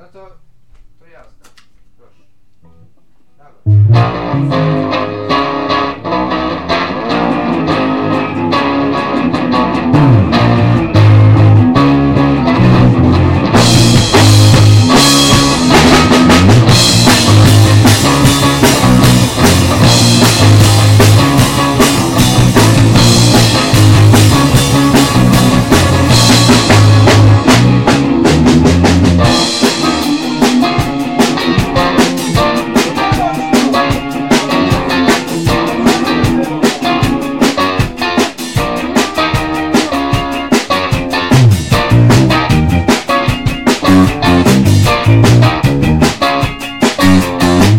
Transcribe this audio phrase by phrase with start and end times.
[0.00, 0.28] no to,
[0.98, 1.50] to jazda.
[1.96, 2.22] Proszę.
[3.38, 4.67] Dawaj.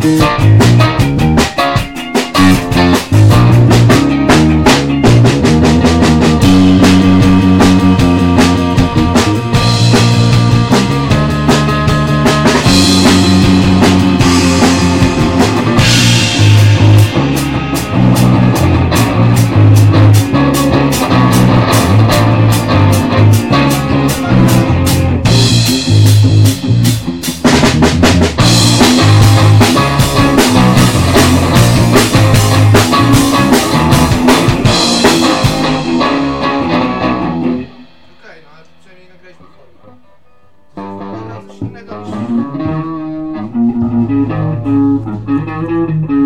[0.02, 0.39] Thank
[41.68, 41.96] 願いしま
[46.14, 46.19] す。